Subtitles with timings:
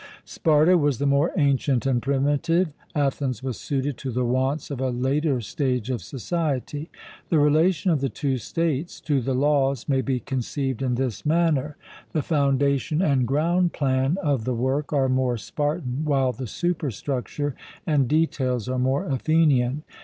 [0.25, 4.89] Sparta was the more ancient and primitive: Athens was suited to the wants of a
[4.89, 6.89] later stage of society.
[7.29, 11.77] The relation of the two states to the Laws may be conceived in this manner:
[12.13, 17.53] The foundation and ground plan of the work are more Spartan, while the superstructure
[17.85, 19.83] and details are more Athenian.